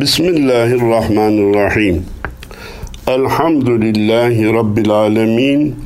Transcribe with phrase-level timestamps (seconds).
[0.00, 2.02] Bismillahirrahmanirrahim.
[3.06, 5.76] Elhamdülillahi Rabbil alemin.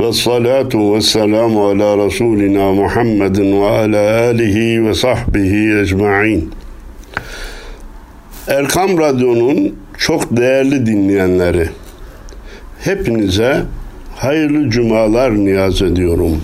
[0.00, 6.50] Ve salatu ve selamu ala Resulina Muhammedin ve ala alihi ve sahbihi ecma'in.
[8.48, 11.68] Erkam Radyo'nun çok değerli dinleyenleri,
[12.80, 13.62] hepinize
[14.16, 16.40] hayırlı cumalar niyaz ediyorum.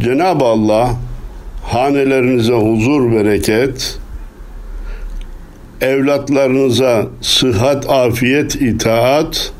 [0.00, 0.96] Cenab-ı Allah
[1.62, 4.01] hanelerinize huzur, bereket,
[5.82, 9.52] evlatlarınıza sıhhat, afiyet, itaat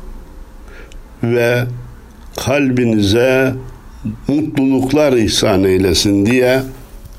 [1.23, 1.63] ve
[2.45, 3.53] kalbinize
[4.27, 6.61] mutluluklar ihsan eylesin diye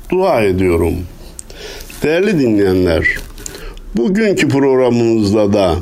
[0.09, 0.93] dua ediyorum.
[2.03, 3.07] Değerli dinleyenler,
[3.97, 5.75] bugünkü programımızda da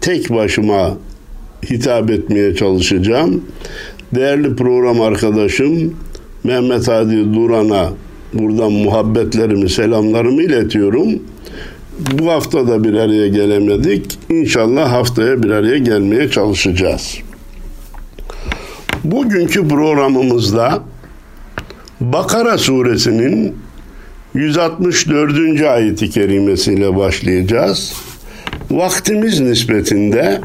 [0.00, 0.96] tek başıma
[1.70, 3.44] hitap etmeye çalışacağım.
[4.14, 5.94] Değerli program arkadaşım
[6.44, 7.92] Mehmet Hadi Duran'a
[8.34, 11.08] buradan muhabbetlerimi, selamlarımı iletiyorum.
[12.00, 14.18] Bu hafta da bir araya gelemedik.
[14.28, 17.18] İnşallah haftaya bir araya gelmeye çalışacağız.
[19.04, 20.82] Bugünkü programımızda
[22.00, 23.56] Bakara suresinin
[24.34, 25.60] 164.
[25.60, 27.92] ayeti kerimesiyle başlayacağız.
[28.70, 30.40] Vaktimiz nispetinde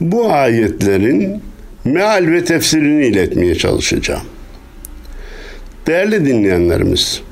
[0.00, 1.42] bu ayetlerin
[1.84, 4.22] meal ve tefsirini iletmeye çalışacağım.
[5.86, 7.22] Değerli dinleyenlerimiz,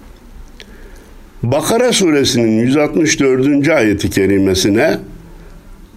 [1.42, 3.68] Bakara suresinin 164.
[3.68, 4.98] ayeti kerimesine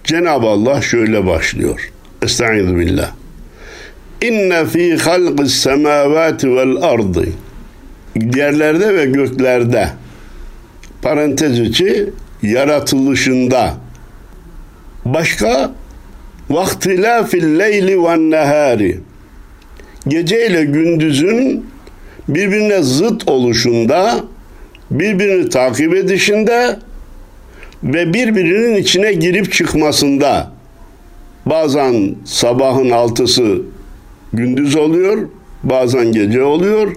[0.04, 1.92] Cenab-ı Allah şöyle başlıyor.
[2.22, 3.12] Estaizu billah.
[4.22, 7.26] İnne fi halqis semavati vel ardı
[8.36, 9.90] yerlerde ve göklerde
[11.02, 12.10] parantez içi
[12.42, 13.74] yaratılışında
[15.06, 15.72] başka
[16.50, 19.00] vaktilafil leyli ve nehari
[20.08, 21.66] gece ile gündüzün
[22.28, 24.24] birbirine zıt oluşunda
[25.00, 26.80] birbirini takip edişinde
[27.84, 30.52] ve birbirinin içine girip çıkmasında
[31.46, 33.62] bazen sabahın altısı
[34.34, 35.18] gündüz oluyor,
[35.64, 36.96] bazen gece oluyor.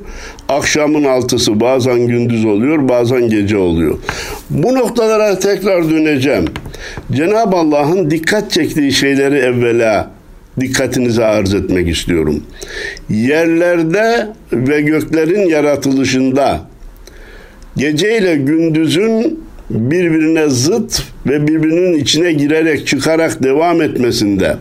[0.49, 3.99] Akşamın altısı bazen gündüz oluyor, bazen gece oluyor.
[4.51, 6.45] Bu noktalara tekrar döneceğim.
[7.13, 10.11] Cenab-ı Allah'ın dikkat çektiği şeyleri evvela
[10.61, 12.43] dikkatinize arz etmek istiyorum.
[13.11, 16.61] Yerlerde ve göklerin yaratılışında
[17.77, 24.57] gece ile gündüzün birbirine zıt ve birbirinin içine girerek çıkarak devam etmesinde.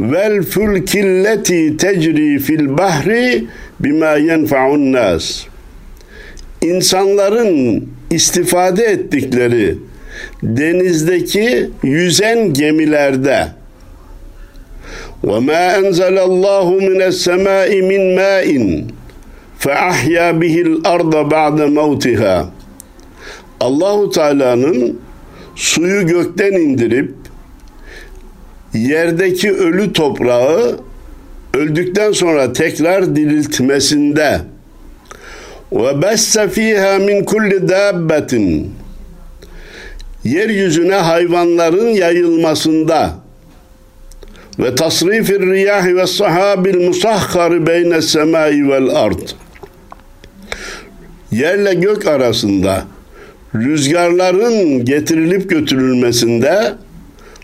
[0.00, 3.44] Vel fulkilleti tecri fil bahri
[3.80, 5.42] bima yenfa'un nas.
[6.62, 9.78] İnsanların istifade ettikleri
[10.42, 13.48] denizdeki yüzen gemilerde
[15.24, 18.92] ve ma enzelallahu mines semai min ma'in
[19.70, 22.50] ahya bihil arda ba'de mevtiha
[23.60, 25.00] Allahu Teala'nın
[25.56, 27.14] suyu gökten indirip
[28.74, 30.76] yerdeki ölü toprağı
[31.54, 34.40] öldükten sonra tekrar diriltmesinde.
[35.72, 38.74] ve besse fiha min kulli dabbetin
[40.24, 43.10] yeryüzüne hayvanların yayılmasında
[44.58, 49.28] ve tasrifir riyahi ve sahabil musahhari beyne semai vel ard
[51.32, 52.84] yerle gök arasında
[53.54, 56.72] rüzgarların getirilip götürülmesinde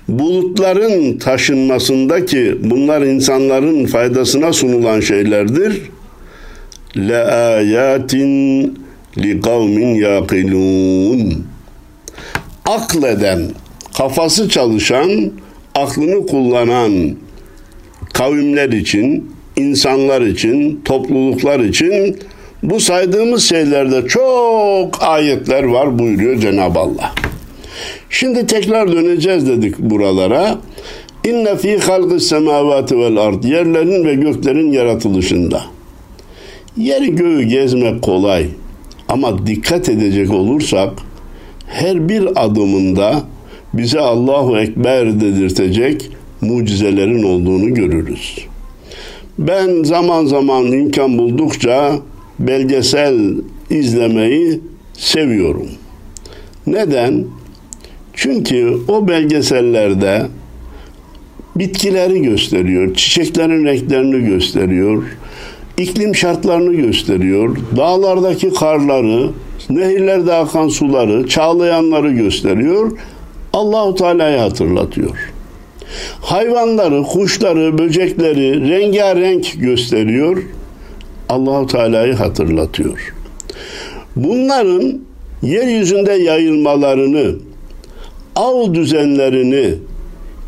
[0.09, 5.83] bulutların taşınmasındaki bunlar insanların faydasına sunulan şeylerdir.
[6.97, 8.79] La ayatin
[9.19, 11.47] li kavmin yaqilun.
[12.67, 13.43] Akleden,
[13.97, 15.33] kafası çalışan,
[15.75, 17.17] aklını kullanan
[18.13, 22.19] kavimler için, insanlar için, topluluklar için
[22.63, 27.15] bu saydığımız şeylerde çok ayetler var buyuruyor Cenab-ı Allah.
[28.11, 30.59] Şimdi tekrar döneceğiz dedik buralara.
[31.25, 35.63] İnne fi halqis semavati vel ard yerlerin ve göklerin yaratılışında.
[36.77, 38.47] Yeri göğü gezmek kolay
[39.09, 40.93] ama dikkat edecek olursak
[41.67, 43.23] her bir adımında
[43.75, 48.39] bize Allahu Ekber dedirtecek mucizelerin olduğunu görürüz.
[49.39, 51.99] Ben zaman zaman imkan buldukça
[52.39, 53.19] belgesel
[53.71, 54.61] izlemeyi
[54.93, 55.69] seviyorum.
[56.67, 57.25] Neden?
[58.15, 60.27] Çünkü o belgesellerde
[61.57, 65.03] bitkileri gösteriyor, çiçeklerin renklerini gösteriyor,
[65.79, 69.31] iklim şartlarını gösteriyor, dağlardaki karları,
[69.71, 72.99] nehirlerde akan suları, çağlayanları gösteriyor.
[73.53, 75.33] Allahu Teala'yı hatırlatıyor.
[76.21, 80.43] Hayvanları, kuşları, böcekleri rengarenk gösteriyor.
[81.29, 83.15] Allahu Teala'yı hatırlatıyor.
[84.17, 85.01] Bunların
[85.43, 87.35] yeryüzünde yayılmalarını,
[88.37, 89.75] av düzenlerini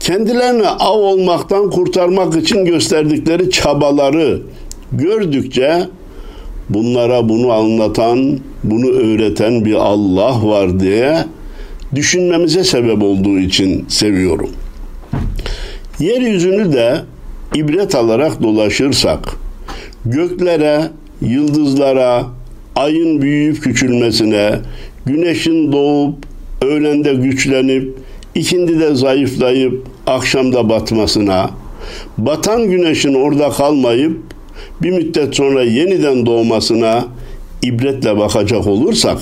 [0.00, 4.42] kendilerini av olmaktan kurtarmak için gösterdikleri çabaları
[4.92, 5.88] gördükçe
[6.68, 11.24] bunlara bunu anlatan, bunu öğreten bir Allah var diye
[11.94, 14.50] düşünmemize sebep olduğu için seviyorum.
[15.98, 17.00] Yeryüzünü de
[17.54, 19.36] ibret alarak dolaşırsak,
[20.06, 20.82] göklere,
[21.22, 22.26] yıldızlara,
[22.76, 24.58] ayın büyüyüp küçülmesine,
[25.06, 26.14] güneşin doğup
[26.62, 27.94] öğlende güçlenip
[28.34, 31.50] ikindide zayıflayıp akşamda batmasına,
[32.18, 34.18] batan güneşin orada kalmayıp
[34.82, 37.04] bir müddet sonra yeniden doğmasına
[37.62, 39.18] ibretle bakacak olursak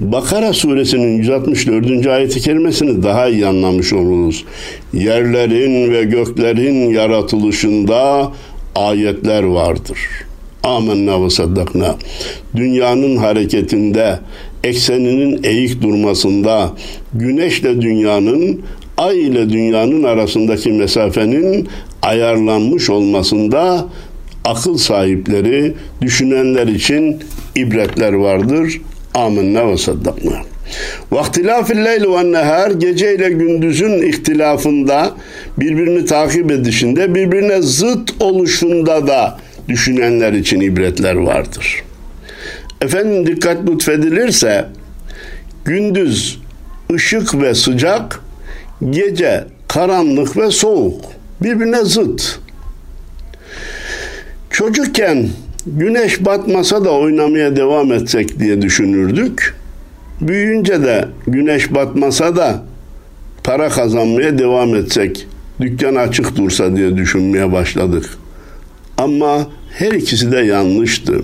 [0.00, 2.06] Bakara suresinin 164.
[2.06, 4.44] ayeti kerimesini daha iyi anlamış oluruz.
[4.92, 8.32] Yerlerin ve göklerin yaratılışında
[8.74, 9.98] ayetler vardır.
[10.62, 11.96] Amenna ve saddakna.
[12.56, 14.18] Dünyanın hareketinde,
[14.64, 16.72] ekseninin eğik durmasında,
[17.14, 18.62] güneşle dünyanın,
[18.96, 21.68] ay ile dünyanın arasındaki mesafenin
[22.02, 23.86] ayarlanmış olmasında
[24.44, 27.22] akıl sahipleri, düşünenler için
[27.56, 28.80] ibretler vardır.
[29.14, 30.32] Amenna ve saddakna.
[31.12, 35.14] Vaktilafil leyl ve nehar gece ile gündüzün ihtilafında
[35.60, 39.38] birbirini takip edişinde birbirine zıt oluşunda da
[39.68, 41.82] düşünenler için ibretler vardır.
[42.80, 44.64] Efendim dikkat lütfedilirse
[45.64, 46.40] gündüz
[46.94, 48.20] ışık ve sıcak,
[48.90, 51.04] gece karanlık ve soğuk.
[51.42, 52.38] Birbirine zıt.
[54.50, 55.28] Çocukken
[55.66, 59.54] güneş batmasa da oynamaya devam etsek diye düşünürdük.
[60.20, 62.62] Büyüyünce de güneş batmasa da
[63.44, 65.26] para kazanmaya devam etsek,
[65.60, 68.04] dükkan açık dursa diye düşünmeye başladık.
[68.98, 69.46] Ama
[69.78, 71.20] her ikisi de yanlıştı.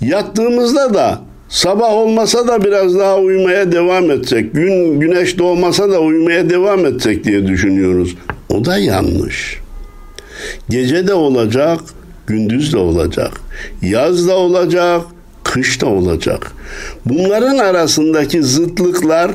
[0.00, 6.50] Yattığımızda da sabah olmasa da biraz daha uyumaya devam etsek, gün güneş doğmasa da uyumaya
[6.50, 8.14] devam etsek diye düşünüyoruz.
[8.48, 9.58] O da yanlış.
[10.68, 11.80] Gece de olacak,
[12.26, 13.32] gündüz de olacak.
[13.82, 15.02] Yaz da olacak,
[15.44, 16.52] kış da olacak.
[17.04, 19.30] Bunların arasındaki zıtlıklar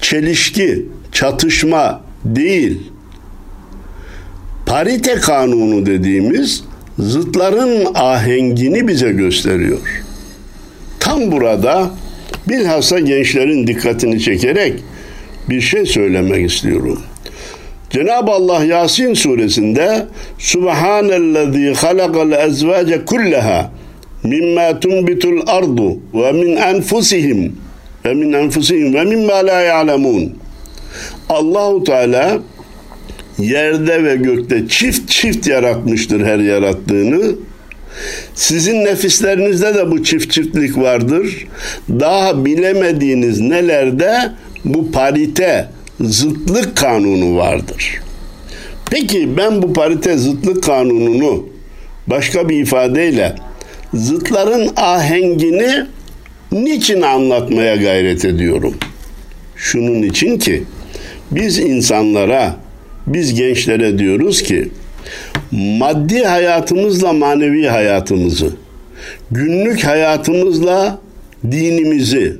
[0.00, 2.90] çelişki, çatışma değil.
[4.68, 6.64] Parite kanunu dediğimiz
[6.98, 10.04] zıtların ahengini bize gösteriyor.
[11.00, 11.90] Tam burada
[12.48, 14.74] bilhassa gençlerin dikkatini çekerek
[15.48, 17.00] bir şey söylemek istiyorum.
[17.90, 20.06] Cenab-ı Allah Yasin suresinde
[20.38, 23.70] Subhanellezî halakal ezvace kullaha
[24.24, 27.56] mimma tunbitul ardu ve min enfusihim
[28.04, 30.32] ve min enfusihim ve mimma la ya'lemun.
[31.28, 32.38] Allahu Teala
[33.38, 37.34] yerde ve gökte çift çift yaratmıştır her yarattığını.
[38.34, 41.46] Sizin nefislerinizde de bu çift çiftlik vardır.
[41.88, 44.32] Daha bilemediğiniz nelerde
[44.64, 45.68] bu parite,
[46.00, 48.00] zıtlık kanunu vardır.
[48.90, 51.48] Peki ben bu parite zıtlık kanununu
[52.06, 53.34] başka bir ifadeyle
[53.94, 55.86] zıtların ahengini
[56.52, 58.74] niçin anlatmaya gayret ediyorum?
[59.56, 60.64] Şunun için ki
[61.30, 62.56] biz insanlara,
[63.08, 64.68] biz gençlere diyoruz ki
[65.50, 68.50] maddi hayatımızla manevi hayatımızı,
[69.30, 70.98] günlük hayatımızla
[71.50, 72.36] dinimizi,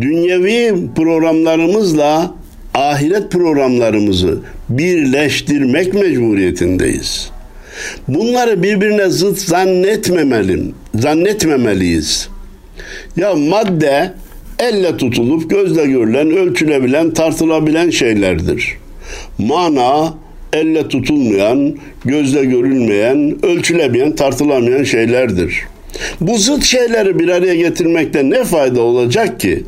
[0.00, 2.34] dünyevi programlarımızla
[2.74, 4.38] ahiret programlarımızı
[4.68, 7.30] birleştirmek mecburiyetindeyiz.
[8.08, 10.62] Bunları birbirine zıt zannetmemeli,
[10.94, 12.28] zannetmemeliyiz.
[13.16, 14.12] Ya madde
[14.58, 18.81] elle tutulup gözle görülen, ölçülebilen, tartılabilen şeylerdir.
[19.46, 20.14] Mana
[20.52, 25.60] elle tutulmayan, gözle görülmeyen, ölçülemeyen, tartılamayan şeylerdir.
[26.20, 29.64] Bu zıt şeyleri bir araya getirmekte ne fayda olacak ki?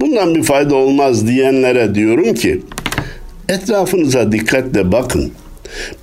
[0.00, 2.60] Bundan bir fayda olmaz diyenlere diyorum ki
[3.48, 5.32] etrafınıza dikkatle bakın.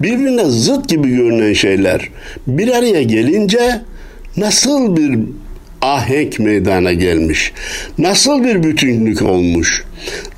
[0.02, 2.10] Birbirine zıt gibi görünen şeyler
[2.48, 3.82] bir araya gelince
[4.38, 5.20] nasıl bir
[5.82, 7.54] ahenk meydana gelmiş.
[7.98, 9.84] Nasıl bir bütünlük olmuş.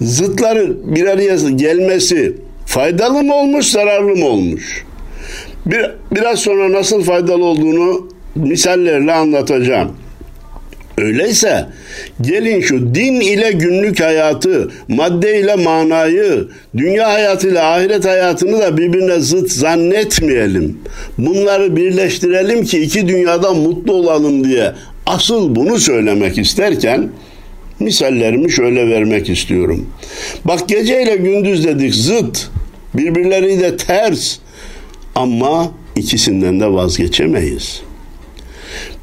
[0.02, 2.34] Zıtların bir araya gelmesi
[2.70, 4.86] faydalı mı olmuş, zararlı mı olmuş?
[5.66, 9.92] Bir, biraz sonra nasıl faydalı olduğunu misallerle anlatacağım.
[10.98, 11.66] Öyleyse
[12.22, 16.48] gelin şu din ile günlük hayatı, madde ile manayı,
[16.78, 20.78] dünya hayatıyla ahiret hayatını da birbirine zıt zannetmeyelim.
[21.18, 24.72] Bunları birleştirelim ki iki dünyada mutlu olalım diye.
[25.06, 27.10] Asıl bunu söylemek isterken
[27.80, 29.90] misallerimi şöyle vermek istiyorum.
[30.46, 32.50] Bak gece ile gündüz dedik zıt,
[32.94, 34.38] birbirleriyle ters
[35.16, 37.82] ama ikisinden de vazgeçemeyiz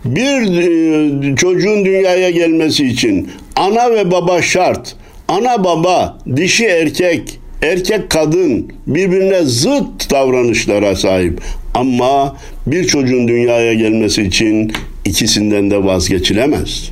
[0.06, 4.97] bir çocuğun dünyaya gelmesi için ana ve baba şart.
[5.28, 11.40] Ana baba, dişi erkek, erkek kadın birbirine zıt davranışlara sahip.
[11.75, 14.73] Ama bir çocuğun dünyaya gelmesi için
[15.04, 16.90] ikisinden de vazgeçilemez.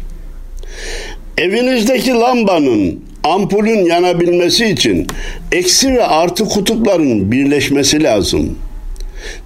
[1.39, 5.07] Evinizdeki lambanın, ampulün yanabilmesi için
[5.53, 8.59] eksi ve artı kutupların birleşmesi lazım.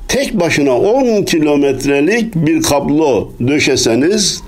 [0.08, 4.42] Tek başına 10 kilometrelik bir kablo döşeseniz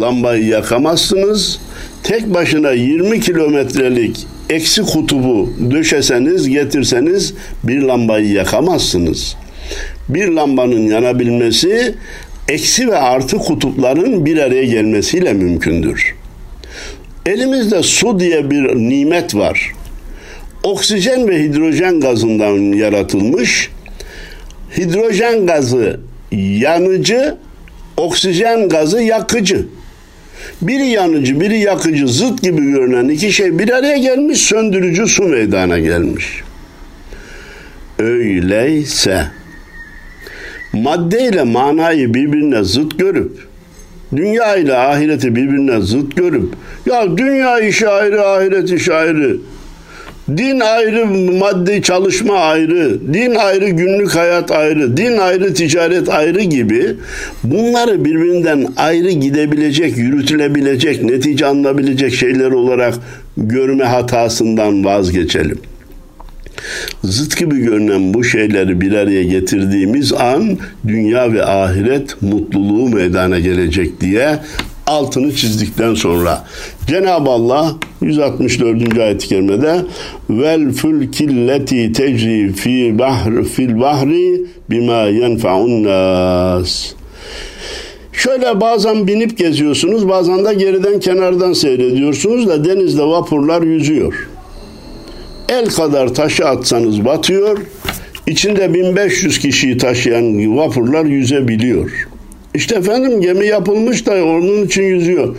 [0.00, 1.60] lambayı yakamazsınız.
[2.02, 9.36] Tek başına 20 kilometrelik eksi kutubu döşeseniz, getirseniz bir lambayı yakamazsınız.
[10.08, 11.94] Bir lambanın yanabilmesi
[12.48, 16.17] eksi ve artı kutupların bir araya gelmesiyle mümkündür.
[17.28, 19.72] Elimizde su diye bir nimet var.
[20.62, 23.70] Oksijen ve hidrojen gazından yaratılmış.
[24.76, 26.00] Hidrojen gazı
[26.32, 27.36] yanıcı,
[27.96, 29.66] oksijen gazı yakıcı.
[30.62, 35.78] Biri yanıcı, biri yakıcı, zıt gibi görünen iki şey bir araya gelmiş, söndürücü su meydana
[35.78, 36.26] gelmiş.
[37.98, 39.26] Öyleyse
[40.72, 43.47] madde ile manayı birbirine zıt görüp
[44.16, 46.54] dünya ile ahireti birbirine zıt görüp
[46.86, 49.36] ya dünya işi ayrı ahiret işi ayrı.
[50.36, 51.06] Din ayrı
[51.38, 56.96] maddi çalışma ayrı din ayrı günlük hayat ayrı din ayrı ticaret ayrı gibi
[57.44, 62.94] bunları birbirinden ayrı gidebilecek yürütülebilecek netice alınabilecek şeyler olarak
[63.36, 65.58] görme hatasından vazgeçelim
[67.04, 74.00] zıt gibi görünen bu şeyleri bir araya getirdiğimiz an dünya ve ahiret mutluluğu meydana gelecek
[74.00, 74.38] diye
[74.86, 76.44] altını çizdikten sonra
[76.86, 78.98] Cenab-ı Allah 164.
[78.98, 79.84] ayet-i kerimede
[80.30, 86.92] vel fulkilleti tecri fi bahr fil bahri bima yenfa'un nas
[88.12, 94.28] Şöyle bazen binip geziyorsunuz, bazen de geriden kenardan seyrediyorsunuz da denizde vapurlar yüzüyor
[95.48, 97.58] el kadar taşı atsanız batıyor.
[98.26, 102.08] İçinde 1500 kişiyi taşıyan vapurlar yüzebiliyor.
[102.54, 105.36] İşte efendim gemi yapılmış da onun için yüzüyor.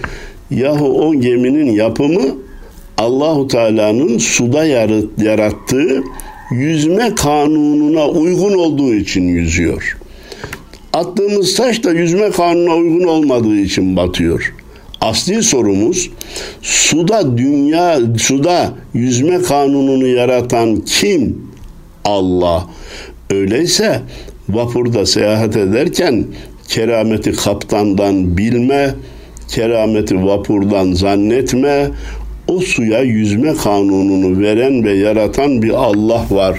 [0.51, 2.35] Yahu o geminin yapımı
[2.97, 4.65] Allahu Teala'nın suda
[5.17, 6.03] yarattığı
[6.51, 9.97] yüzme kanununa uygun olduğu için yüzüyor.
[10.93, 14.53] Attığımız taş da yüzme kanununa uygun olmadığı için batıyor
[15.00, 16.10] Asli sorumuz
[16.62, 21.50] suda dünya suda yüzme kanununu yaratan kim?
[22.04, 22.66] Allah.
[23.30, 24.00] Öyleyse
[24.48, 26.24] vapurda seyahat ederken
[26.68, 28.94] kerameti kaptandan bilme,
[29.48, 31.90] kerameti vapurdan zannetme.
[32.48, 36.58] O suya yüzme kanununu veren ve yaratan bir Allah var.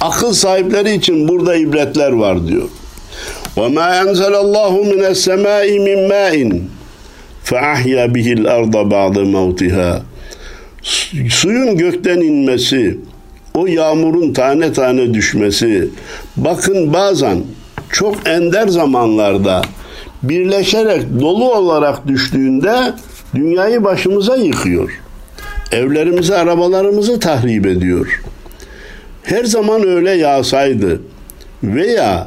[0.00, 2.68] Akıl sahipleri için burada ibretler var diyor.
[3.56, 6.60] وَمَا أَنْزَلَ اللّٰهُ مِنَ السَّمَاءِ مِنْ مَاءٍ
[7.44, 10.00] فَاَحْيَا بِهِ الْاَرْضَ بَعْدَ مَوْتِهَا
[11.30, 12.98] Suyun gökten inmesi,
[13.54, 15.88] o yağmurun tane tane düşmesi,
[16.36, 17.42] bakın bazen
[17.90, 19.62] çok ender zamanlarda
[20.22, 22.92] birleşerek dolu olarak düştüğünde
[23.34, 25.02] dünyayı başımıza yıkıyor.
[25.72, 28.22] Evlerimizi, arabalarımızı tahrip ediyor.
[29.22, 31.00] Her zaman öyle yağsaydı
[31.62, 32.26] veya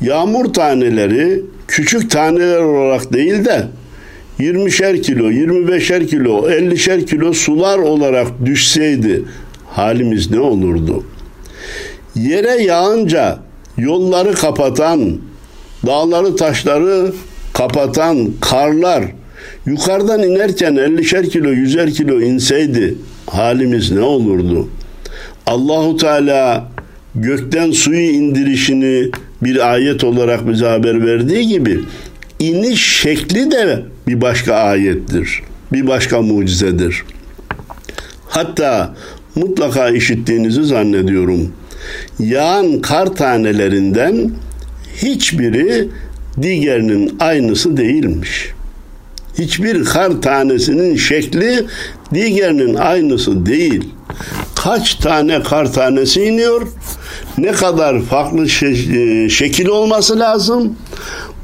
[0.00, 3.66] yağmur taneleri küçük taneler olarak değil de
[4.39, 9.23] 20'şer kilo, 25'er kilo, 50'şer kilo sular olarak düşseydi
[9.67, 11.03] halimiz ne olurdu?
[12.15, 13.39] Yere yağınca
[13.77, 15.17] yolları kapatan,
[15.85, 17.13] dağları taşları
[17.53, 19.03] kapatan karlar
[19.65, 22.95] yukarıdan inerken 50'şer kilo, 100'er kilo inseydi
[23.27, 24.69] halimiz ne olurdu?
[25.45, 26.71] Allahu Teala
[27.15, 29.11] gökten suyu indirişini
[29.43, 31.79] bir ayet olarak bize haber verdiği gibi
[32.39, 35.41] iniş şekli de bir başka ayettir.
[35.73, 37.03] Bir başka mucizedir.
[38.29, 38.95] Hatta
[39.35, 41.53] mutlaka işittiğinizi zannediyorum.
[42.19, 44.31] Yağan kar tanelerinden
[44.95, 45.89] hiçbiri
[46.41, 48.49] diğerinin aynısı değilmiş.
[49.37, 51.65] Hiçbir kar tanesinin şekli
[52.13, 53.89] diğerinin aynısı değil.
[54.55, 56.67] Kaç tane kar tanesi iniyor?
[57.37, 60.75] Ne kadar farklı şe- şekil olması lazım?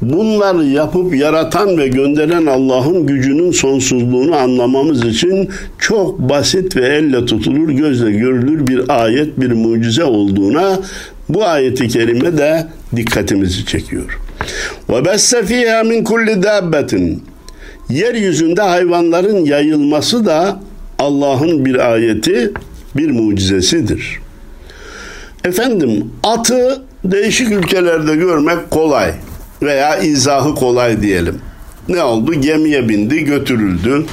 [0.02, 7.68] Bunları yapıp yaratan ve gönderen Allah'ın gücünün sonsuzluğunu anlamamız için çok basit ve elle tutulur,
[7.68, 10.80] gözle görülür bir ayet, bir mucize olduğuna
[11.28, 14.18] bu ayeti kerime de dikkatimizi çekiyor.
[14.90, 17.22] Ve besse fiha min kulli dabbetin.
[17.90, 20.60] Yeryüzünde hayvanların yayılması da
[20.98, 22.52] Allah'ın bir ayeti,
[22.96, 24.18] bir mucizesidir.
[25.44, 29.12] Efendim atı değişik ülkelerde görmek kolay
[29.62, 31.38] veya izahı kolay diyelim.
[31.88, 32.34] Ne oldu?
[32.34, 34.04] Gemiye bindi, götürüldü.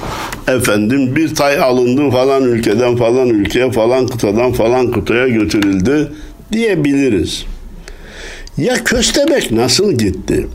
[0.47, 6.12] Efendim bir tay alındı falan ülkeden falan ülkeye falan kıtadan falan kıtaya götürüldü
[6.51, 7.45] diyebiliriz.
[8.57, 10.47] Ya köstebek nasıl gitti?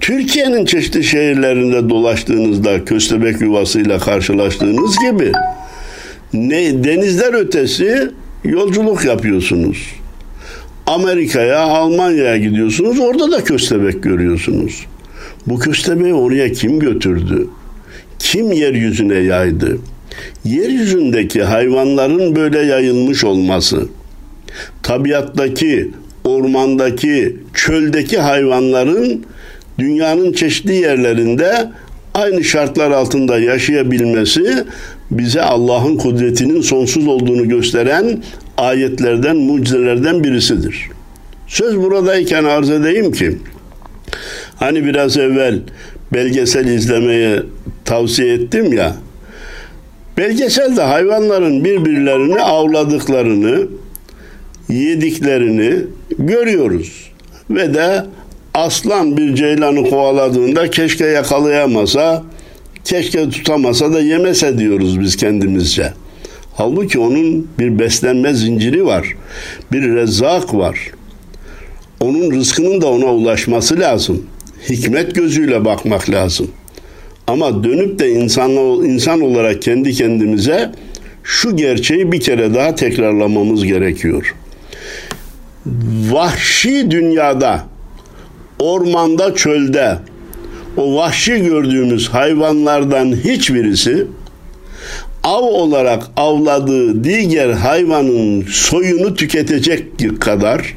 [0.00, 5.32] Türkiye'nin çeşitli şehirlerinde dolaştığınızda köstebek yuvasıyla karşılaştığınız gibi
[6.32, 8.10] ne denizler ötesi
[8.44, 10.01] yolculuk yapıyorsunuz.
[10.86, 13.00] Amerika'ya, Almanya'ya gidiyorsunuz.
[13.00, 14.86] Orada da köstebek görüyorsunuz.
[15.46, 17.48] Bu köstebeği oraya kim götürdü?
[18.18, 19.78] Kim yeryüzüne yaydı?
[20.44, 23.88] Yeryüzündeki hayvanların böyle yayılmış olması,
[24.82, 25.90] tabiattaki,
[26.24, 29.24] ormandaki, çöldeki hayvanların
[29.78, 31.70] dünyanın çeşitli yerlerinde
[32.14, 34.64] aynı şartlar altında yaşayabilmesi
[35.10, 38.22] bize Allah'ın kudretinin sonsuz olduğunu gösteren
[38.62, 40.88] ayetlerden, mucizelerden birisidir.
[41.46, 43.38] Söz buradayken arz edeyim ki
[44.56, 45.58] hani biraz evvel
[46.12, 47.42] belgesel izlemeye
[47.84, 48.96] tavsiye ettim ya
[50.16, 53.66] belgeselde hayvanların birbirlerini avladıklarını
[54.68, 55.74] yediklerini
[56.18, 57.10] görüyoruz
[57.50, 58.04] ve de
[58.54, 62.22] aslan bir ceylanı kovaladığında keşke yakalayamasa,
[62.84, 65.92] keşke tutamasa da yemese diyoruz biz kendimizce.
[66.54, 69.16] Halbuki onun bir beslenme zinciri var.
[69.72, 70.90] Bir rezzak var.
[72.00, 74.26] Onun rızkının da ona ulaşması lazım.
[74.68, 76.50] Hikmet gözüyle bakmak lazım.
[77.26, 78.50] Ama dönüp de insan,
[78.84, 80.72] insan olarak kendi kendimize
[81.24, 84.34] şu gerçeği bir kere daha tekrarlamamız gerekiyor.
[86.10, 87.64] Vahşi dünyada
[88.58, 89.98] ormanda, çölde
[90.76, 94.06] o vahşi gördüğümüz hayvanlardan hiçbirisi
[95.24, 99.84] av olarak avladığı diğer hayvanın soyunu tüketecek
[100.20, 100.76] kadar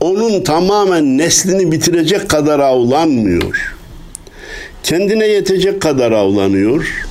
[0.00, 3.76] onun tamamen neslini bitirecek kadar avlanmıyor.
[4.82, 7.06] Kendine yetecek kadar avlanıyor.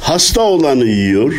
[0.00, 1.34] Hasta olanı yiyor.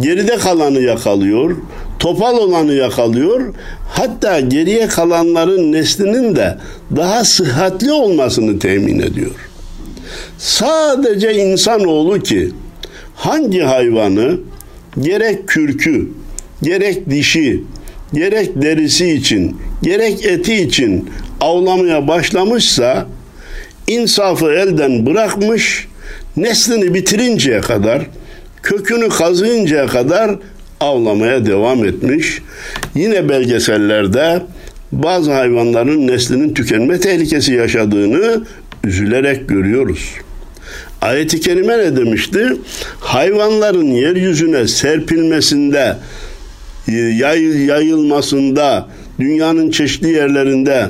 [0.00, 1.56] Geride kalanı yakalıyor
[1.98, 3.54] topal olanı yakalıyor.
[3.88, 6.58] Hatta geriye kalanların neslinin de
[6.96, 9.48] daha sıhhatli olmasını temin ediyor.
[10.38, 12.50] Sadece insanoğlu ki
[13.18, 14.40] hangi hayvanı
[15.00, 16.08] gerek kürkü,
[16.62, 17.62] gerek dişi,
[18.14, 23.06] gerek derisi için, gerek eti için avlamaya başlamışsa
[23.86, 25.88] insafı elden bırakmış,
[26.36, 28.06] neslini bitirinceye kadar,
[28.62, 30.36] kökünü kazıyıncaya kadar
[30.80, 32.42] avlamaya devam etmiş.
[32.94, 34.42] Yine belgesellerde
[34.92, 38.44] bazı hayvanların neslinin tükenme tehlikesi yaşadığını
[38.84, 40.14] üzülerek görüyoruz.
[41.02, 42.56] Ayet-i kerime ne demişti?
[43.00, 45.96] Hayvanların yeryüzüne serpilmesinde,
[47.18, 48.88] yay, yayılmasında,
[49.20, 50.86] dünyanın çeşitli yerlerinde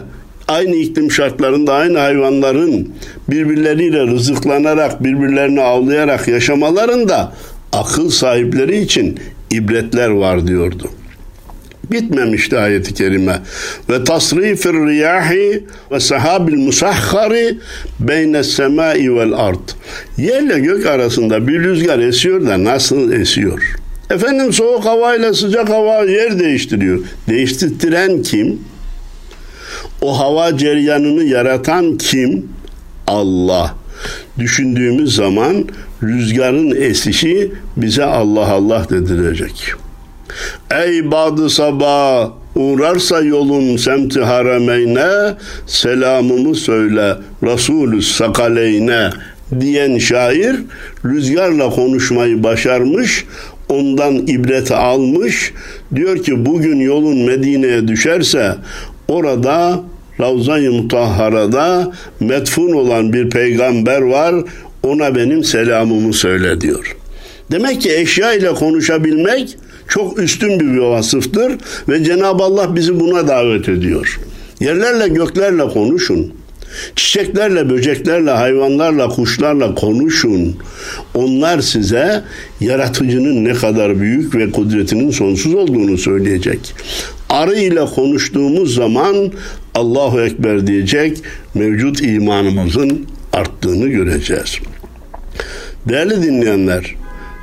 [0.48, 2.88] aynı iklim şartlarında aynı hayvanların
[3.30, 7.32] birbirleriyle rızıklanarak, birbirlerini avlayarak yaşamalarında
[7.72, 10.90] akıl sahipleri için ibretler var diyordu.
[11.90, 13.40] Bitmemişti ayeti kerime.
[13.90, 17.58] Ve tasrifir riyahi ve sahabil musahhari
[18.00, 19.68] beyne semai vel ard.
[20.16, 23.62] Yerle gök arasında bir rüzgar esiyor da nasıl esiyor?
[24.10, 27.00] Efendim soğuk hava ile sıcak hava yer değiştiriyor.
[27.28, 28.60] Değiştiren kim?
[30.00, 32.48] O hava ceryanını yaratan kim?
[33.06, 33.74] Allah.
[34.38, 35.64] Düşündüğümüz zaman
[36.02, 39.74] rüzgarın esişi bize Allah Allah dedirecek.
[40.70, 45.34] Ey badı sabah uğrarsa yolun semti harameyne
[45.66, 49.10] selamımı söyle Resulü sakaleyne
[49.60, 50.56] diyen şair
[51.04, 53.24] rüzgarla konuşmayı başarmış
[53.68, 55.52] ondan ibreti almış
[55.94, 58.54] diyor ki bugün yolun Medine'ye düşerse
[59.08, 59.80] orada
[60.20, 64.34] Ravza-i Mutahhara'da metfun olan bir peygamber var
[64.82, 66.96] ona benim selamımı söyle diyor.
[67.50, 69.56] Demek ki eşya ile konuşabilmek
[69.88, 71.52] çok üstün bir vasıftır
[71.88, 74.20] ve Cenab-ı Allah bizi buna davet ediyor.
[74.60, 76.32] Yerlerle göklerle konuşun.
[76.96, 80.56] Çiçeklerle, böceklerle, hayvanlarla, kuşlarla konuşun.
[81.14, 82.24] Onlar size
[82.60, 86.74] yaratıcının ne kadar büyük ve kudretinin sonsuz olduğunu söyleyecek.
[87.30, 89.32] Arı ile konuştuğumuz zaman
[89.74, 91.18] Allahu Ekber diyecek
[91.54, 94.58] mevcut imanımızın arttığını göreceğiz.
[95.88, 96.94] Değerli dinleyenler,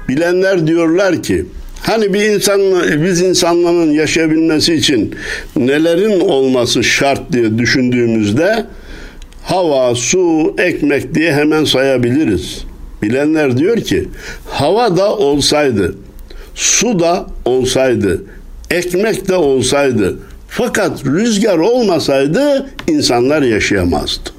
[0.09, 1.45] bilenler diyorlar ki
[1.85, 2.61] hani bir insan
[3.03, 5.15] biz insanların yaşayabilmesi için
[5.55, 8.65] nelerin olması şart diye düşündüğümüzde
[9.43, 12.65] hava, su, ekmek diye hemen sayabiliriz.
[13.01, 14.09] Bilenler diyor ki
[14.49, 15.95] hava da olsaydı,
[16.55, 18.23] su da olsaydı,
[18.69, 24.29] ekmek de olsaydı fakat rüzgar olmasaydı insanlar yaşayamazdı.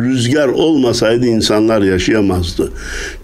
[0.00, 2.72] Rüzgar olmasaydı insanlar yaşayamazdı.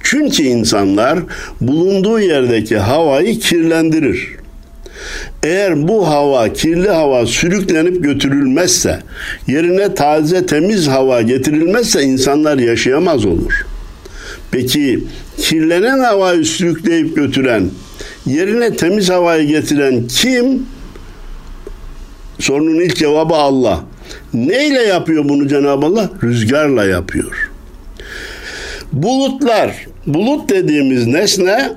[0.02, 1.18] Çünkü insanlar
[1.60, 4.28] bulunduğu yerdeki havayı kirlendirir.
[5.42, 9.00] Eğer bu hava, kirli hava sürüklenip götürülmezse,
[9.46, 13.66] yerine taze temiz hava getirilmezse insanlar yaşayamaz olur.
[14.50, 15.04] Peki
[15.38, 17.70] kirlenen havayı sürükleyip götüren,
[18.26, 20.62] yerine temiz havayı getiren kim?
[22.38, 23.84] Sorunun ilk cevabı Allah.
[24.34, 26.10] Neyle yapıyor bunu Cenab-ı Allah?
[26.22, 27.50] Rüzgarla yapıyor.
[28.92, 31.72] Bulutlar, bulut dediğimiz nesne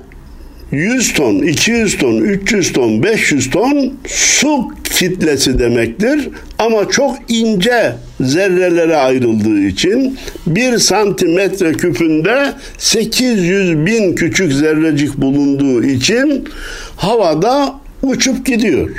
[0.72, 6.28] 100 ton, 200 ton, 300 ton, 500 ton su kitlesi demektir.
[6.58, 16.48] Ama çok ince zerrelere ayrıldığı için bir santimetre küpünde 800 bin küçük zerrecik bulunduğu için
[16.96, 18.90] havada uçup gidiyor.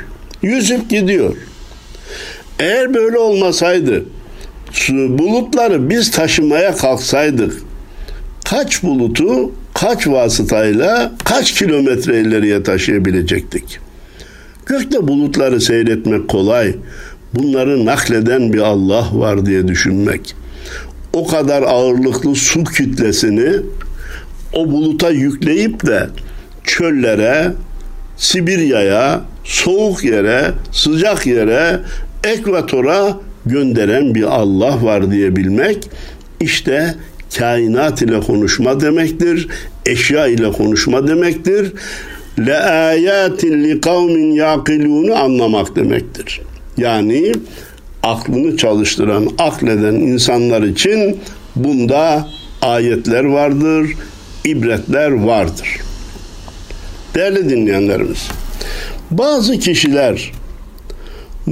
[0.42, 1.36] Yüzüp gidiyor.
[2.60, 4.06] Eğer böyle olmasaydı
[4.90, 7.54] bulutları biz taşımaya kalksaydık
[8.46, 13.80] kaç bulutu kaç vasıtayla kaç kilometre ileriye taşıyabilecektik?
[14.66, 16.76] Gökte bulutları seyretmek kolay.
[17.34, 20.36] Bunları nakleden bir Allah var diye düşünmek.
[21.14, 23.52] O kadar ağırlıklı su kütlesini
[24.54, 26.08] o buluta yükleyip de
[26.64, 27.52] çöllere,
[28.18, 31.80] Sibirya'ya, soğuk yere, sıcak yere,
[32.24, 35.90] ekvatora gönderen bir Allah var diye bilmek
[36.40, 36.96] işte
[37.38, 39.48] kainat ile konuşma demektir.
[39.86, 41.74] Eşya ile konuşma demektir.
[42.40, 46.42] Le ayatin li kavmin yaqilunu anlamak demektir.
[46.78, 47.32] Yani
[48.04, 51.18] aklını çalıştıran, akleden insanlar için
[51.56, 52.28] bunda
[52.62, 53.90] ayetler vardır,
[54.46, 55.68] ibretler vardır.
[57.16, 58.28] Değerli dinleyenlerimiz,
[59.12, 60.32] bazı kişiler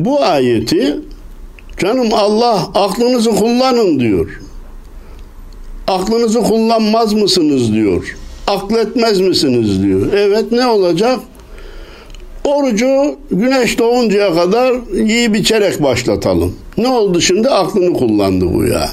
[0.06, 0.96] bu ayeti
[1.78, 4.42] canım Allah aklınızı kullanın diyor
[5.88, 8.18] aklınızı kullanmaz mısınız diyor.
[8.48, 10.14] Akletmez misiniz diyor.
[10.14, 11.20] Evet ne olacak?
[12.44, 16.56] Orucu güneş doğuncaya kadar yiyip içerek başlatalım.
[16.78, 17.50] Ne oldu şimdi?
[17.50, 18.90] Aklını kullandı bu ya.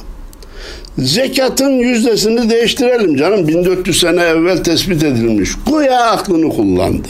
[0.99, 3.49] Zekatın yüzdesini değiştirelim canım.
[3.49, 5.51] 1400 sene evvel tespit edilmiş.
[5.73, 7.09] Güya aklını kullandı.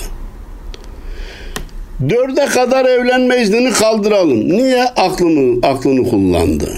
[2.01, 4.49] Dörde kadar evlenme iznini kaldıralım.
[4.49, 6.71] Niye aklını aklını kullandı?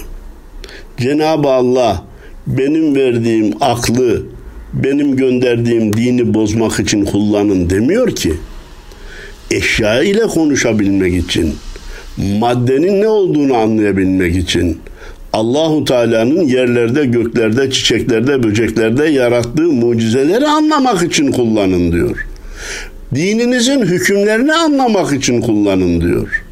[0.97, 2.03] Cenab-ı Allah
[2.47, 4.23] benim verdiğim aklı,
[4.73, 8.33] benim gönderdiğim dini bozmak için kullanın demiyor ki.
[9.51, 11.55] Eşya ile konuşabilmek için,
[12.17, 14.77] maddenin ne olduğunu anlayabilmek için,
[15.33, 22.26] Allahu Teala'nın yerlerde, göklerde, çiçeklerde, böceklerde yarattığı mucizeleri anlamak için kullanın diyor.
[23.15, 26.43] Dininizin hükümlerini anlamak için kullanın diyor.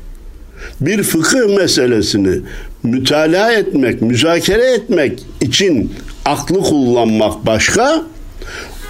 [0.82, 2.41] Bir fıkıh meselesini
[2.84, 5.94] mütalaa etmek, müzakere etmek için
[6.26, 8.04] aklı kullanmak başka,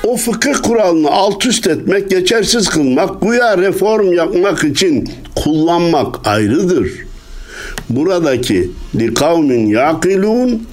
[0.03, 7.04] o fıkıh kuralını alt üst etmek, geçersiz kılmak, güya reform yapmak için kullanmak ayrıdır.
[7.89, 10.67] Buradaki li kavmin yakilun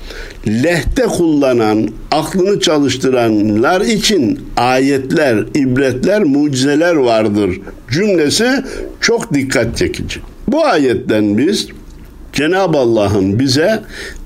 [0.46, 8.48] lehte kullanan, aklını çalıştıranlar için ayetler, ibretler, mucizeler vardır cümlesi
[9.00, 10.20] çok dikkat çekici.
[10.48, 11.68] Bu ayetten biz
[12.32, 13.80] Cenab-ı Allah'ın bize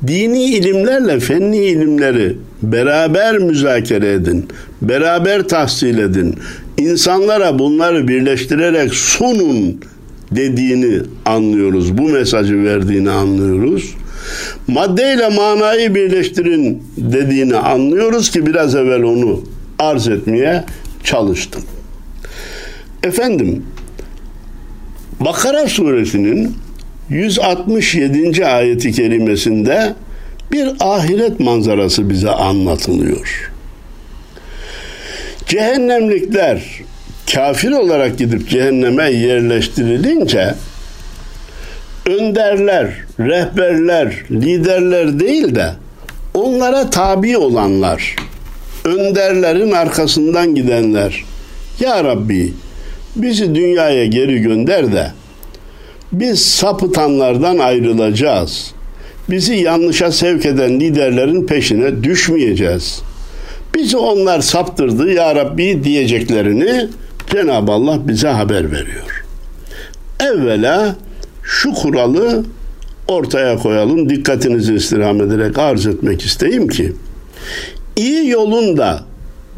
[0.07, 4.49] dini ilimlerle fenni ilimleri beraber müzakere edin,
[4.83, 6.35] beraber tahsil edin.
[6.79, 9.81] İnsanlara bunları birleştirerek sunun
[10.30, 11.98] dediğini anlıyoruz.
[11.98, 13.94] Bu mesajı verdiğini anlıyoruz.
[14.66, 19.40] Maddeyle manayı birleştirin dediğini anlıyoruz ki biraz evvel onu
[19.78, 20.64] arz etmeye
[21.04, 21.62] çalıştım.
[23.02, 23.62] Efendim
[25.20, 26.56] Bakara suresinin
[27.10, 28.46] 167.
[28.46, 29.94] ayeti kerimesinde
[30.52, 33.52] bir ahiret manzarası bize anlatılıyor.
[35.46, 36.62] Cehennemlikler
[37.34, 40.54] kafir olarak gidip cehenneme yerleştirilince
[42.06, 45.72] önderler, rehberler, liderler değil de
[46.34, 48.16] onlara tabi olanlar,
[48.84, 51.24] önderlerin arkasından gidenler.
[51.80, 52.52] Ya Rabbi
[53.16, 55.10] bizi dünyaya geri gönder de
[56.12, 58.72] biz sapıtanlardan ayrılacağız.
[59.30, 63.02] Bizi yanlışa sevk eden liderlerin peşine düşmeyeceğiz.
[63.74, 66.88] Bizi onlar saptırdı ya Rabbi diyeceklerini
[67.32, 69.24] Cenab-ı Allah bize haber veriyor.
[70.20, 70.96] Evvela
[71.42, 72.44] şu kuralı
[73.08, 74.08] ortaya koyalım.
[74.08, 76.92] Dikkatinizi istirham ederek arz etmek isteyeyim ki
[77.96, 79.00] iyi yolunda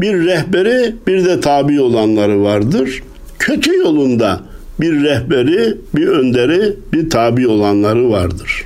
[0.00, 3.02] bir rehberi bir de tabi olanları vardır.
[3.38, 4.40] Kötü yolunda
[4.80, 8.64] bir rehberi, bir önderi, bir tabi olanları vardır.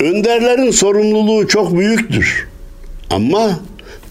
[0.00, 2.48] Önderlerin sorumluluğu çok büyüktür.
[3.10, 3.50] Ama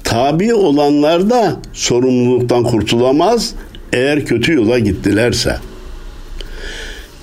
[0.06, 3.54] tabi olanlar da sorumluluktan kurtulamaz
[3.94, 5.58] eğer kötü yola gittilerse.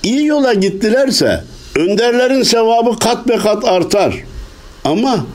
[0.03, 1.45] İyi yola gittilerse
[1.77, 4.15] önderlerin sevabı kat be kat artar.
[4.85, 5.27] Ama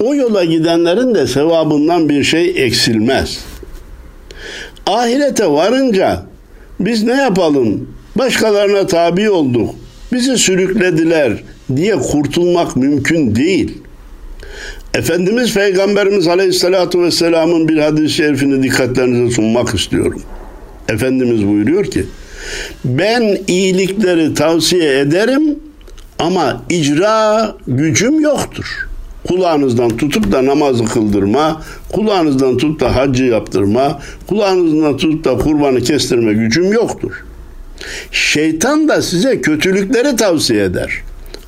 [0.00, 3.38] o yola gidenlerin de sevabından bir şey eksilmez.
[4.86, 6.22] Ahirete varınca
[6.80, 7.94] biz ne yapalım?
[8.16, 9.74] Başkalarına tabi olduk.
[10.12, 11.32] Bizi sürüklediler
[11.76, 13.81] diye kurtulmak mümkün değil.
[14.94, 20.22] Efendimiz Peygamberimiz Aleyhisselatü Vesselam'ın bir hadis-i şerifini dikkatlerinize sunmak istiyorum.
[20.88, 22.04] Efendimiz buyuruyor ki,
[22.84, 25.58] ben iyilikleri tavsiye ederim
[26.18, 28.88] ama icra gücüm yoktur.
[29.28, 36.32] Kulağınızdan tutup da namazı kıldırma, kulağınızdan tutup da hacı yaptırma, kulağınızdan tutup da kurbanı kestirme
[36.32, 37.12] gücüm yoktur.
[38.10, 40.92] Şeytan da size kötülükleri tavsiye eder.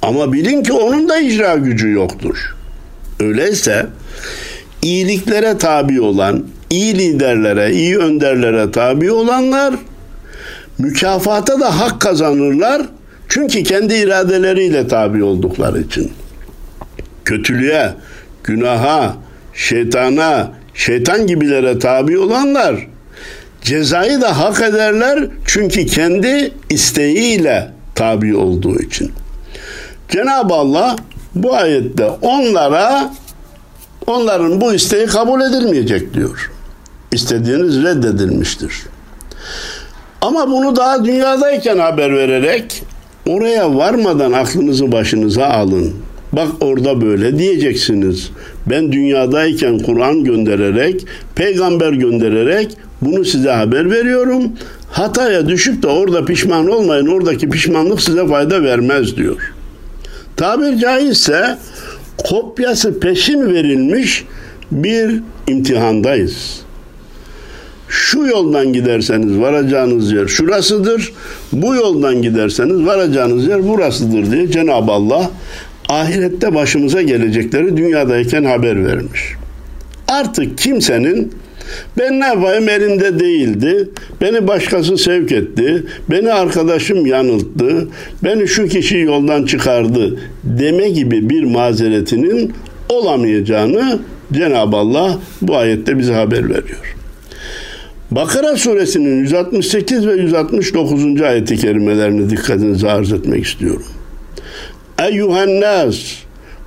[0.02, 2.54] Ama bilin ki onun da icra gücü yoktur.
[3.20, 3.87] Öyleyse
[4.83, 9.74] iyiliklere tabi olan, iyi liderlere, iyi önderlere tabi olanlar
[10.79, 12.83] mükafata da hak kazanırlar.
[13.29, 16.12] Çünkü kendi iradeleriyle tabi oldukları için.
[17.24, 17.94] Kötülüğe,
[18.44, 19.16] günaha,
[19.55, 22.87] şeytana, şeytan gibilere tabi olanlar
[23.62, 29.12] cezayı da hak ederler çünkü kendi isteğiyle tabi olduğu için.
[30.09, 30.96] Cenab-ı Allah
[31.35, 33.11] bu ayette onlara
[34.07, 36.51] onların bu isteği kabul edilmeyecek diyor.
[37.12, 38.73] İstediğiniz reddedilmiştir.
[40.20, 42.83] Ama bunu daha dünyadayken haber vererek
[43.27, 45.94] oraya varmadan aklınızı başınıza alın.
[46.33, 48.31] Bak orada böyle diyeceksiniz.
[48.66, 54.53] Ben dünyadayken Kur'an göndererek, peygamber göndererek bunu size haber veriyorum.
[54.90, 57.07] Hataya düşüp de orada pişman olmayın.
[57.07, 59.54] Oradaki pişmanlık size fayda vermez diyor.
[60.37, 61.59] Tabir caizse
[62.18, 64.25] kopyası peşin verilmiş
[64.73, 66.61] bir imtihandayız.
[67.88, 71.12] Şu yoldan giderseniz varacağınız yer şurasıdır.
[71.53, 75.31] Bu yoldan giderseniz varacağınız yer burasıdır diye Cenab-ı Allah
[75.88, 79.35] ahirette başımıza gelecekleri dünyadayken haber vermiş.
[80.09, 81.33] Artık kimsenin
[81.99, 83.89] ben ne yapayım elimde değildi.
[84.21, 85.85] Beni başkası sevk etti.
[86.11, 87.89] Beni arkadaşım yanılttı.
[88.25, 92.53] Beni şu kişi yoldan çıkardı deme gibi bir mazeretinin
[92.89, 93.99] olamayacağını
[94.33, 96.97] Cenab-ı Allah bu ayette bize haber veriyor.
[98.11, 101.21] Bakara suresinin 168 ve 169.
[101.21, 103.87] ayeti kerimelerini dikkatinize arz etmek istiyorum.
[104.99, 105.97] Eyyuhen nas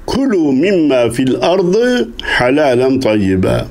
[0.06, 3.68] kulu mimma fil ardı halalen tayyiba.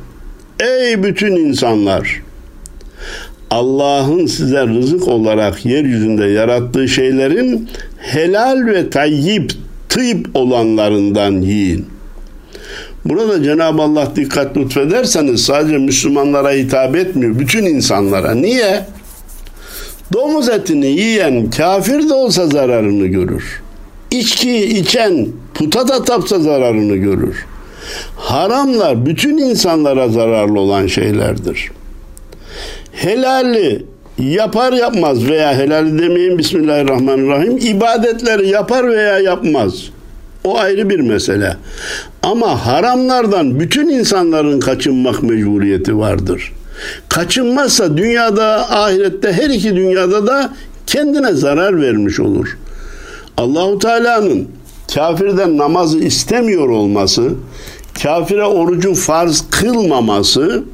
[0.60, 2.22] Ey bütün insanlar!
[3.50, 9.52] Allah'ın size rızık olarak yeryüzünde yarattığı şeylerin helal ve tayyip,
[9.88, 11.86] tıp olanlarından yiyin.
[13.04, 18.34] Burada Cenab-ı Allah dikkat lütfederseniz sadece Müslümanlara hitap etmiyor, bütün insanlara.
[18.34, 18.86] Niye?
[20.12, 23.62] Domuz etini yiyen kafir de olsa zararını görür.
[24.10, 27.46] İçki içen puta da tapsa zararını görür.
[28.16, 31.70] Haramlar bütün insanlara zararlı olan şeylerdir.
[32.92, 33.84] Helali
[34.18, 39.74] yapar yapmaz veya helal demeyin Bismillahirrahmanirrahim ibadetleri yapar veya yapmaz.
[40.44, 41.56] O ayrı bir mesele.
[42.22, 46.52] Ama haramlardan bütün insanların kaçınmak mecburiyeti vardır.
[47.08, 50.52] Kaçınmazsa dünyada, ahirette, her iki dünyada da
[50.86, 52.58] kendine zarar vermiş olur.
[53.36, 54.48] Allahu Teala'nın
[54.94, 57.30] kafirden namazı istemiyor olması,
[58.02, 60.64] kafire orucu farz kılmaması,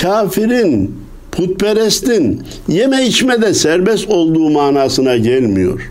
[0.00, 0.94] kafirin,
[1.32, 5.90] putperestin yeme içme de serbest olduğu manasına gelmiyor.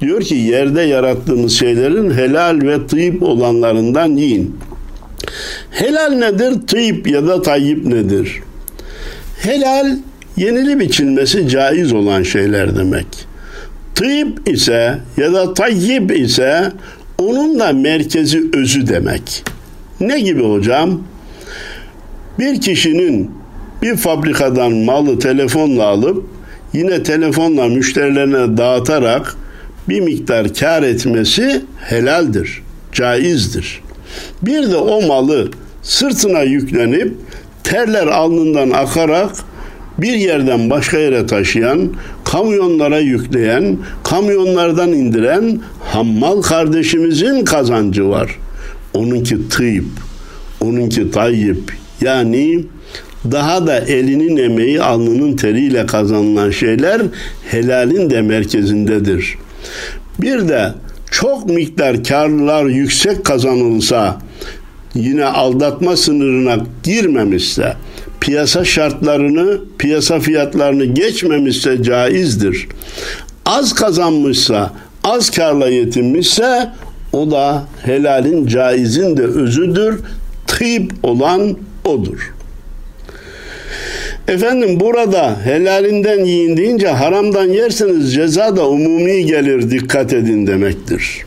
[0.00, 4.56] Diyor ki yerde yarattığımız şeylerin helal ve tıyıp olanlarından yiyin.
[5.70, 6.66] Helal nedir?
[6.66, 8.40] Tıyıp ya da tayyip nedir?
[9.38, 9.96] Helal
[10.36, 13.06] yenili biçilmesi caiz olan şeyler demek.
[13.94, 16.72] Tıyıp ise ya da tayyip ise
[17.18, 19.44] onun da merkezi özü demek.
[20.06, 21.02] Ne gibi hocam?
[22.38, 23.30] Bir kişinin
[23.82, 26.26] bir fabrikadan malı telefonla alıp
[26.72, 29.36] yine telefonla müşterilerine dağıtarak
[29.88, 32.62] bir miktar kar etmesi helaldir,
[32.92, 33.80] caizdir.
[34.42, 35.50] Bir de o malı
[35.82, 37.12] sırtına yüklenip
[37.64, 39.30] terler alnından akarak
[39.98, 41.92] bir yerden başka yere taşıyan,
[42.24, 48.38] kamyonlara yükleyen, kamyonlardan indiren hammal kardeşimizin kazancı var.
[48.94, 49.84] Onunki tıp,
[50.60, 51.72] onunki tayyip.
[52.00, 52.64] Yani
[53.32, 57.02] daha da elinin emeği alnının teriyle kazanılan şeyler
[57.50, 59.38] helalin de merkezindedir.
[60.20, 60.72] Bir de
[61.10, 64.18] çok miktar karlar yüksek kazanılsa
[64.94, 67.76] yine aldatma sınırına girmemişse
[68.20, 72.68] piyasa şartlarını, piyasa fiyatlarını geçmemişse caizdir.
[73.46, 74.72] Az kazanmışsa,
[75.04, 76.70] az karla yetinmişse
[77.14, 80.00] o da helalin, caizin de özüdür.
[80.46, 82.34] Tıyıp olan odur.
[84.28, 91.24] Efendim burada helalinden yiyin deyince haramdan yerseniz ceza da umumi gelir dikkat edin demektir.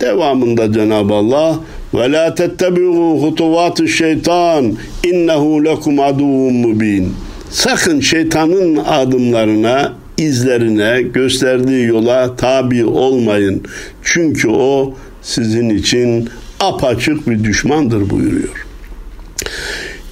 [0.00, 1.58] Devamında Cenab-ı Allah
[1.94, 7.14] ve la tettebi'u hutuvatı şeytan innehu lekum aduvun mubin.
[7.50, 13.62] Sakın şeytanın adımlarına, izlerine, gösterdiği yola tabi olmayın.
[14.02, 16.28] Çünkü o sizin için
[16.60, 18.66] apaçık bir düşmandır buyuruyor.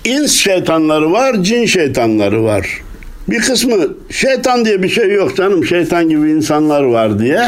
[0.04, 2.82] İns şeytanları var, cin şeytanları var.
[3.28, 3.74] Bir kısmı
[4.10, 7.40] şeytan diye bir şey yok canım şeytan gibi insanlar var diye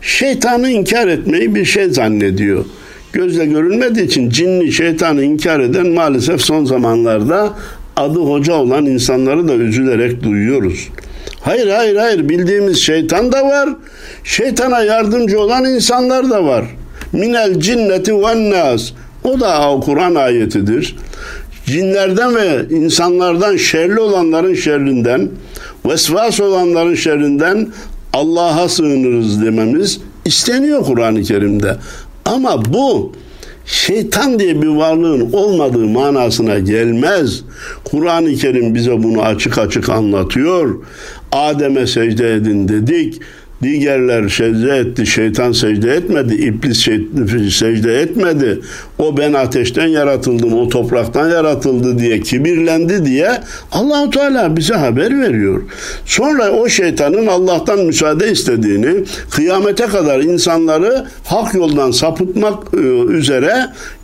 [0.00, 2.64] şeytanı inkar etmeyi bir şey zannediyor.
[3.12, 7.54] Gözle görülmediği için cinli şeytanı inkar eden maalesef son zamanlarda
[7.96, 10.88] adı hoca olan insanları da üzülerek duyuyoruz.
[11.46, 13.68] Hayır hayır hayır bildiğimiz şeytan da var.
[14.24, 16.64] Şeytana yardımcı olan insanlar da var.
[17.12, 18.90] Minel cinneti ve nas.
[19.24, 20.96] O da Kur'an ayetidir
[21.66, 25.28] cinlerden ve insanlardan şerli olanların şerrinden,
[25.86, 27.68] vesvas olanların şerrinden
[28.12, 31.76] Allah'a sığınırız dememiz isteniyor Kur'an-ı Kerim'de.
[32.24, 33.12] Ama bu
[33.66, 37.42] şeytan diye bir varlığın olmadığı manasına gelmez.
[37.84, 40.74] Kur'an-ı Kerim bize bunu açık açık anlatıyor.
[41.32, 43.20] Adem'e secde edin dedik.
[43.62, 46.78] Diğerler secde etti, şeytan secde etmedi, iblis
[47.56, 48.60] secde etmedi.
[48.98, 53.30] O ben ateşten yaratıldım, o topraktan yaratıldı diye kibirlendi diye
[53.72, 55.62] Allahu Teala bize haber veriyor.
[56.06, 62.76] Sonra o şeytanın Allah'tan müsaade istediğini, kıyamete kadar insanları hak yoldan sapıtmak e,
[63.12, 63.54] üzere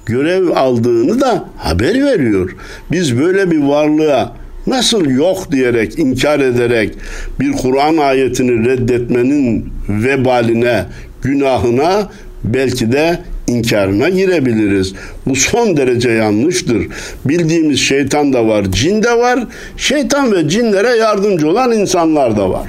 [0.06, 2.56] görev aldığını da haber veriyor.
[2.90, 6.94] Biz böyle bir varlığa Nasıl yok diyerek, inkar ederek
[7.40, 10.84] bir Kur'an ayetini reddetmenin vebaline,
[11.22, 12.08] günahına
[12.44, 14.94] belki de inkarına girebiliriz.
[15.26, 16.86] Bu son derece yanlıştır.
[17.24, 19.40] Bildiğimiz şeytan da var, cin de var.
[19.76, 22.66] Şeytan ve cinlere yardımcı olan insanlar da var.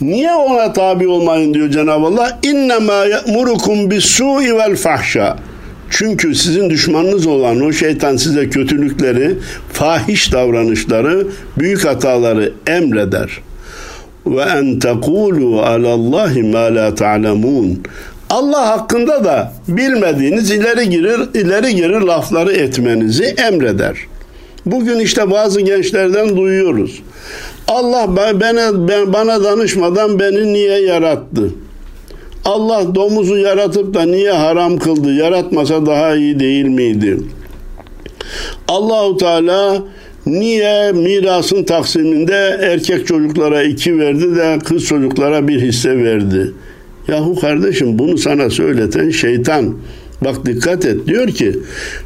[0.00, 2.38] Niye ona tabi olmayın diyor Cenab-ı Allah?
[2.42, 5.36] İnnemâ ye'murukum bis-sû'i vel fahşâ.
[5.90, 9.34] Çünkü sizin düşmanınız olan o şeytan size kötülükleri,
[9.72, 11.26] fahiş davranışları,
[11.58, 13.40] büyük hataları emreder.
[14.26, 17.82] Ve en tekulu alallahi ma la ta'lemun.
[18.30, 23.96] Allah hakkında da bilmediğiniz ileri girir ileri girir lafları etmenizi emreder.
[24.66, 27.02] Bugün işte bazı gençlerden duyuyoruz.
[27.68, 31.50] Allah bana, bana danışmadan beni niye yarattı?
[32.46, 35.14] Allah domuzu yaratıp da niye haram kıldı?
[35.14, 37.18] Yaratmasa daha iyi değil miydi?
[38.68, 39.82] Allahu Teala
[40.26, 46.52] niye mirasın taksiminde erkek çocuklara iki verdi de kız çocuklara bir hisse verdi?
[47.08, 49.74] Yahu kardeşim bunu sana söyleten şeytan.
[50.24, 51.58] Bak dikkat et diyor ki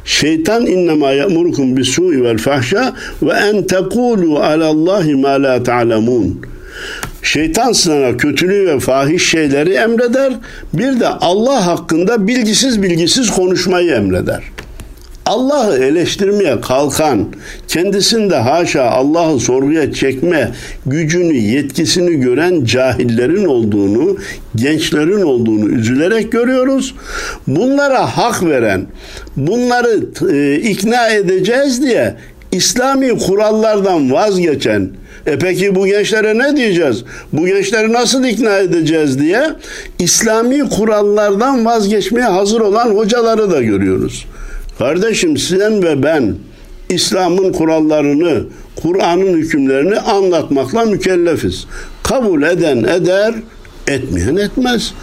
[0.05, 6.41] şeytan innema ya'murukum bis su'i vel fahşa ve en tekulu alallahi ma la ta'lemun.
[7.23, 10.33] Şeytan sana kötülüğü ve fahiş şeyleri emreder.
[10.73, 14.43] Bir de Allah hakkında bilgisiz bilgisiz konuşmayı emreder.
[15.25, 17.27] Allah'ı eleştirmeye kalkan,
[17.67, 20.51] kendisinde haşa Allah'ı sorguya çekme
[20.85, 24.17] gücünü, yetkisini gören cahillerin olduğunu,
[24.55, 26.95] gençlerin olduğunu üzülerek görüyoruz.
[27.47, 28.85] Bunlara hak veren,
[29.37, 32.15] bunları e, ikna edeceğiz diye
[32.51, 34.89] İslami kurallardan vazgeçen,
[35.25, 37.03] e peki bu gençlere ne diyeceğiz?
[37.33, 39.49] Bu gençleri nasıl ikna edeceğiz diye
[39.99, 44.25] İslami kurallardan vazgeçmeye hazır olan hocaları da görüyoruz.
[44.77, 46.35] Kardeşim sen ve ben
[46.89, 48.43] İslam'ın kurallarını,
[48.81, 51.67] Kur'an'ın hükümlerini anlatmakla mükellefiz.
[52.03, 53.33] Kabul eden eder,
[53.87, 54.93] etmeyen etmez.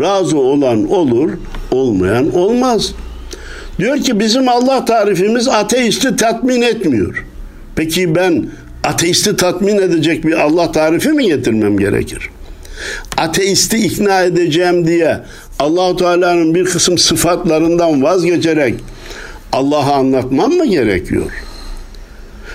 [0.00, 1.30] Razı olan olur,
[1.72, 2.94] olmayan olmaz.
[3.78, 7.24] Diyor ki bizim Allah tarifimiz ateisti tatmin etmiyor.
[7.76, 8.46] Peki ben
[8.84, 12.30] ateisti tatmin edecek bir Allah tarifi mi getirmem gerekir?
[13.16, 15.20] Ateisti ikna edeceğim diye
[15.58, 18.74] Allahu Teala'nın bir kısım sıfatlarından vazgeçerek
[19.52, 21.32] Allah'a anlatmam mı gerekiyor?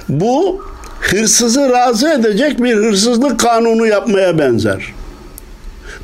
[0.09, 0.65] Bu
[0.99, 4.93] hırsızı razı edecek bir hırsızlık kanunu yapmaya benzer.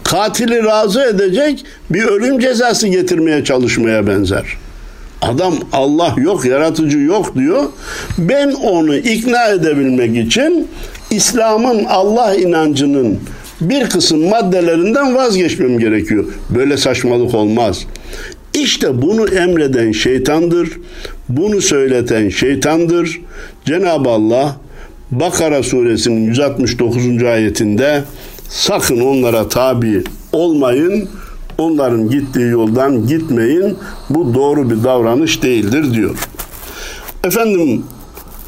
[0.04, 4.46] Katili razı edecek bir ölüm cezası getirmeye çalışmaya benzer.
[5.22, 7.64] Adam Allah yok, yaratıcı yok diyor.
[8.18, 10.68] Ben onu ikna edebilmek için
[11.12, 13.20] İslam'ın Allah inancının
[13.62, 16.26] bir kısım maddelerinden vazgeçmem gerekiyor.
[16.50, 17.86] Böyle saçmalık olmaz.
[18.54, 20.70] İşte bunu emreden şeytandır.
[21.30, 23.22] Bunu söyleten şeytandır.
[23.66, 24.58] Cenab-ı Allah
[25.12, 27.24] Bakara suresinin 169.
[27.24, 28.04] ayetinde
[28.50, 31.10] sakın onlara tabi olmayın.
[31.60, 33.78] Onların gittiği yoldan gitmeyin.
[34.10, 36.30] Bu doğru bir davranış değildir diyor.
[37.24, 37.84] Efendim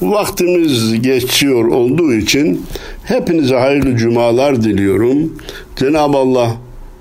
[0.02, 2.66] vaktimiz geçiyor olduğu için
[3.04, 5.34] hepinize hayırlı cumalar diliyorum.
[5.76, 6.52] Cenab-ı Allah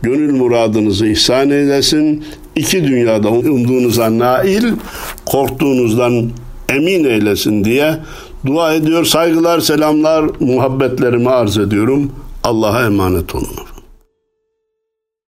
[0.03, 2.25] gönül muradınızı ihsan eylesin.
[2.57, 4.65] İki dünyada umduğunuza nail,
[5.27, 6.31] korktuğunuzdan
[6.69, 7.97] emin eylesin diye
[8.47, 9.05] dua ediyor.
[9.05, 12.13] Saygılar, selamlar, muhabbetlerimi arz ediyorum.
[12.45, 13.70] Allah'a emanet olun.